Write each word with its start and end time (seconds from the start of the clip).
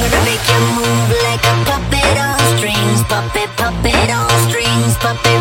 gonna 0.00 0.24
make 0.24 0.44
you 0.48 0.60
move 0.78 1.10
like 1.26 1.42
a 1.42 1.54
puppet 1.66 2.16
on 2.26 2.38
strings, 2.56 3.02
puppet, 3.10 3.50
puppet 3.56 4.10
on 4.10 4.30
strings, 4.48 4.94
puppet. 4.98 5.37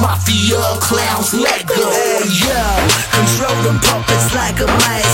Mafia 0.00 0.60
clowns, 0.80 1.34
let 1.34 1.66
go. 1.66 1.74
Hey, 1.90 2.22
yo, 2.30 2.62
control 3.10 3.62
them 3.62 3.80
puppets 3.80 4.34
like 4.34 4.60
a 4.60 4.66
man. 4.66 5.07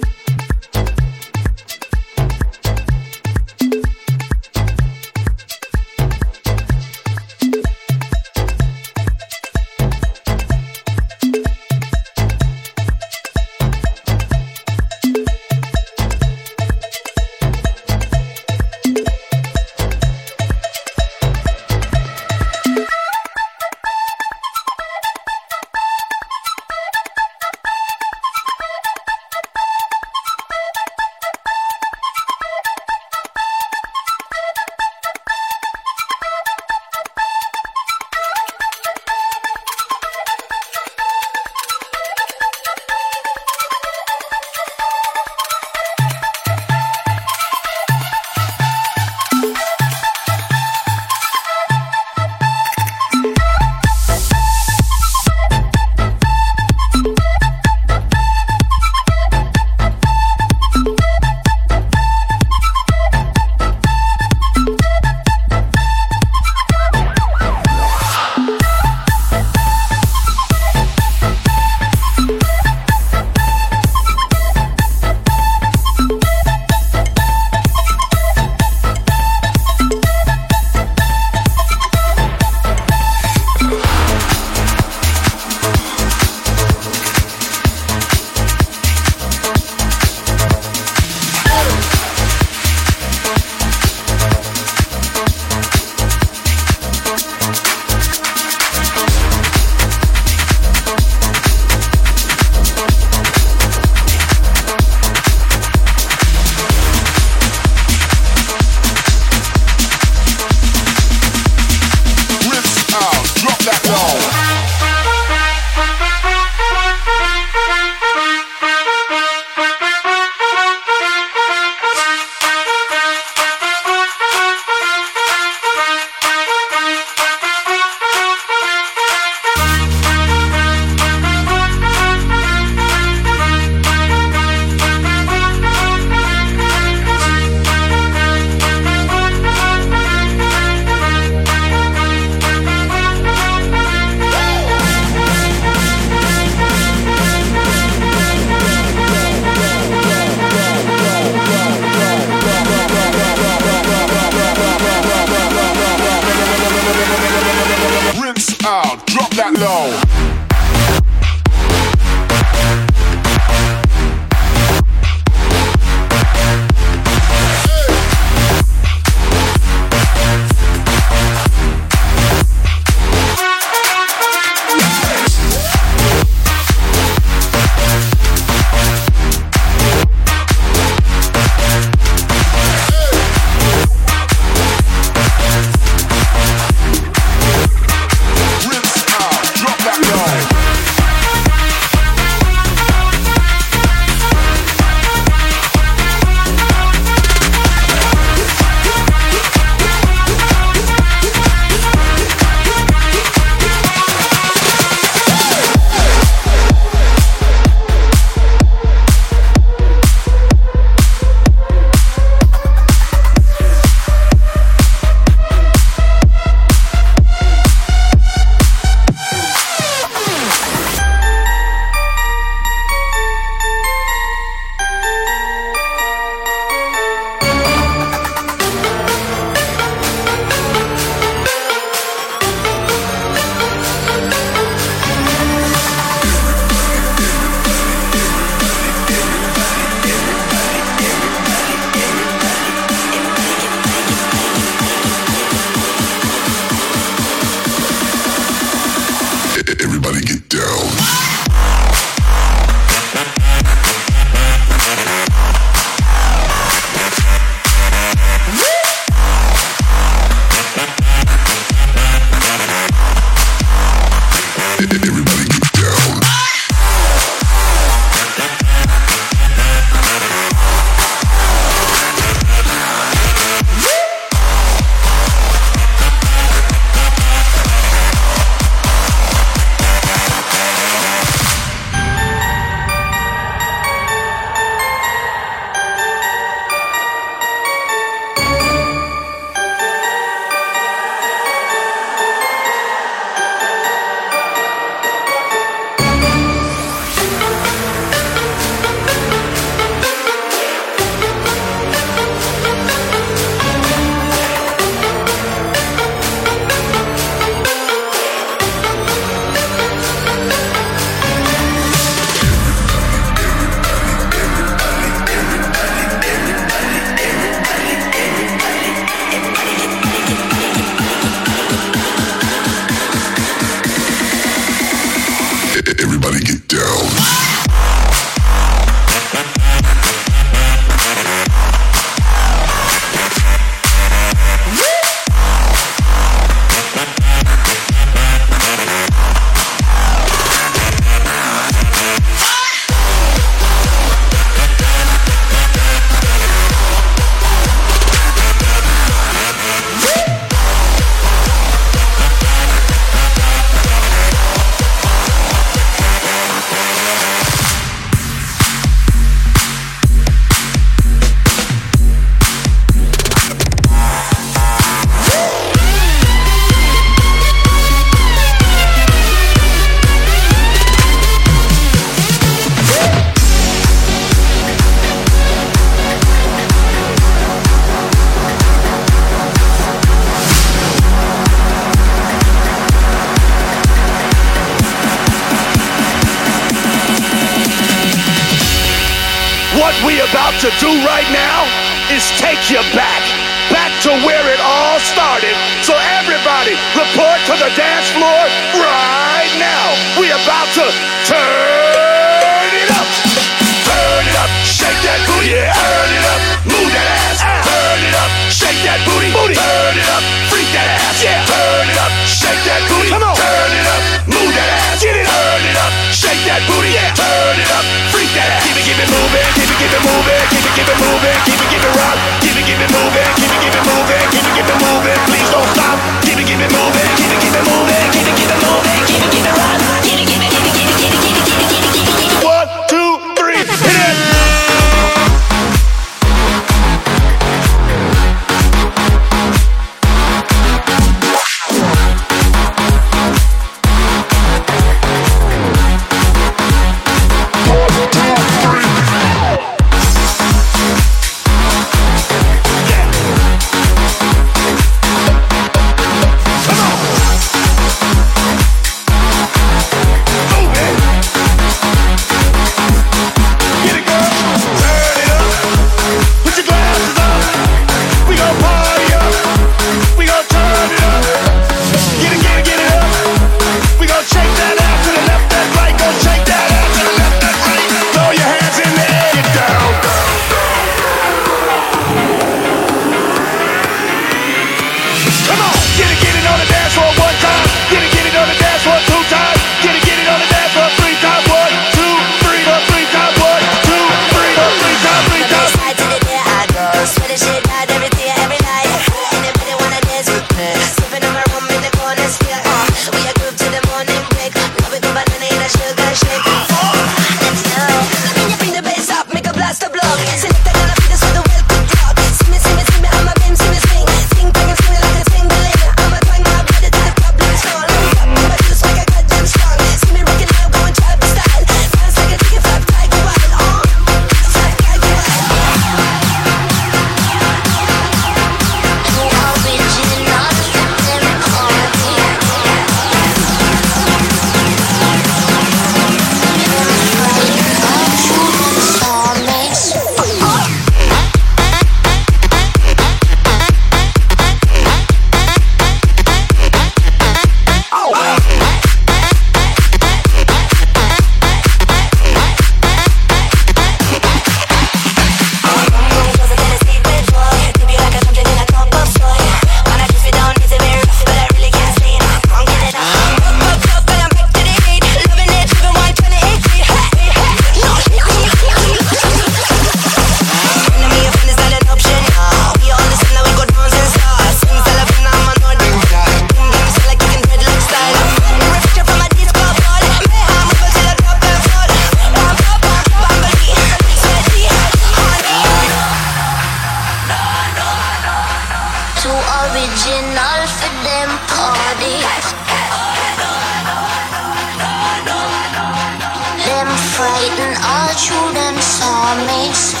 frightened 597.21 597.77
all 597.85 598.09
children 598.15 598.81
saw 598.81 599.35
me. 599.45 600.00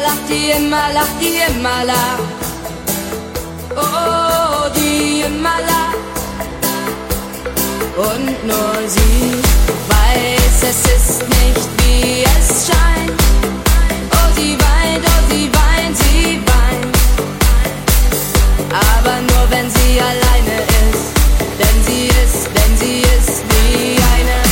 lacht, 0.00 0.28
die 0.28 0.50
immer 0.50 0.92
lacht, 0.92 1.16
die 1.20 1.40
immer 1.50 1.84
lacht. 1.84 2.22
Oh, 3.76 3.80
oh, 3.80 4.68
die 4.76 5.22
immer 5.22 5.58
lacht. 5.70 5.96
Und 7.96 8.46
nur 8.46 8.74
sie 8.86 9.42
weiß, 9.92 10.62
es 10.62 10.80
ist 10.96 11.20
nicht 11.28 11.68
wie 11.78 12.24
es 12.24 12.66
scheint. 12.66 13.20
Oh, 14.12 14.28
sie 14.36 14.56
weint, 14.66 15.04
oh, 15.04 15.22
sie 15.30 15.50
weint, 15.60 15.96
sie 15.96 16.40
weint. 16.52 16.96
Aber 18.70 19.16
nur 19.20 19.44
wenn 19.50 19.68
sie 19.70 20.00
alleine 20.00 20.56
ist, 20.82 21.06
denn 21.58 21.76
sie 21.86 22.06
ist, 22.24 22.46
denn 22.56 22.76
sie 22.78 23.00
ist 23.00 23.42
wie 23.50 23.96
eine. 24.14 24.47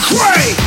cray. 0.00 0.57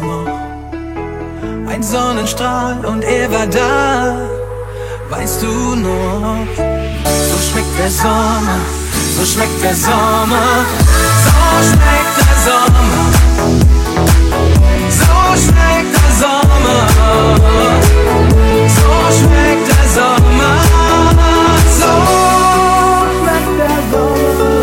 noch? 0.00 1.70
Ein 1.70 1.82
Sonnenstrahl 1.82 2.84
und 2.84 3.02
er 3.02 3.30
war 3.30 3.46
da, 3.46 4.16
weißt 5.10 5.42
du 5.42 5.76
noch? 5.76 6.46
So 7.28 7.36
schmeckt 7.50 7.78
der 7.78 7.90
Sommer, 7.90 8.58
so 9.16 9.24
schmeckt 9.24 9.62
der 9.62 9.74
Sommer, 9.74 10.64
so 11.24 11.30
schmeckt 11.68 12.16
der 12.18 12.36
Sommer, 12.46 13.04
so 15.00 15.12
schmeckt 15.42 15.92
der 15.96 16.10
Sommer, 16.20 16.80
so 18.76 18.92
schmeckt 19.18 19.66
der 19.68 19.86
Sommer, 19.96 20.52
so 21.78 21.92
schmeckt 23.18 23.52
der 23.58 23.80
Sommer. 23.90 24.55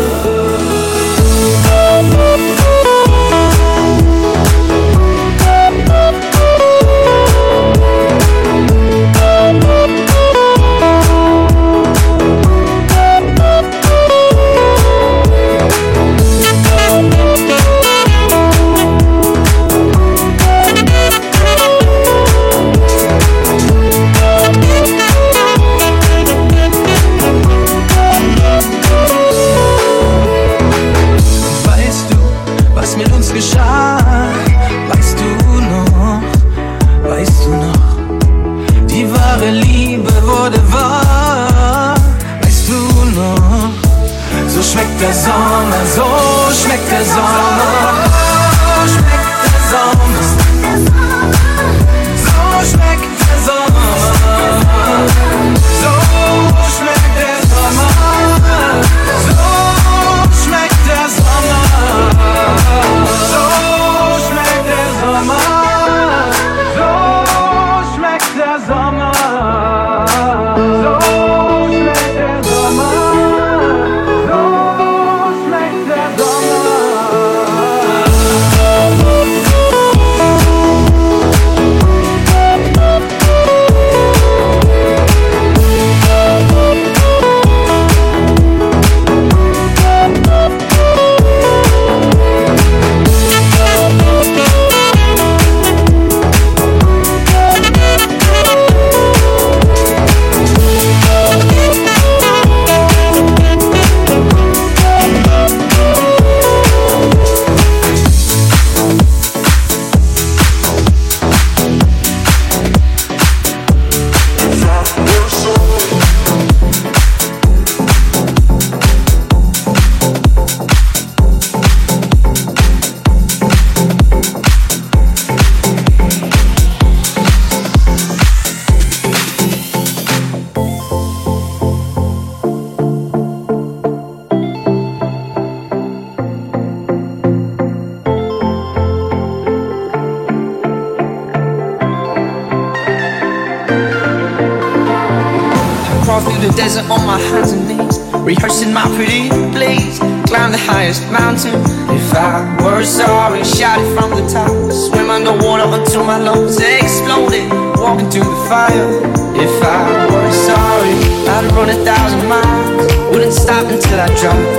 highest 150.94 151.10
mountain. 151.10 151.60
If 151.94 152.14
I 152.14 152.62
were 152.62 152.84
sorry, 152.84 153.44
shout 153.44 153.78
it 153.80 153.98
from 153.98 154.10
the 154.10 154.28
top. 154.28 154.50
Swim 154.72 155.10
underwater 155.10 155.64
until 155.80 156.04
my 156.04 156.18
lungs 156.18 156.58
exploded. 156.60 157.50
Walking 157.78 158.10
through 158.10 158.24
the 158.24 158.46
fire. 158.48 159.00
If 159.36 159.62
I 159.62 160.06
were 160.12 160.32
sorry, 160.32 160.94
I'd 161.28 161.52
run 161.52 161.70
a 161.70 161.84
thousand 161.84 162.28
miles. 162.28 162.94
Wouldn't 163.10 163.32
stop 163.32 163.66
until 163.66 164.00
I 164.00 164.06
dropped. 164.20 164.53